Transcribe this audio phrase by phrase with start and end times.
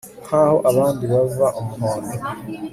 [0.23, 2.15] Nk aho abandi bava umuhondo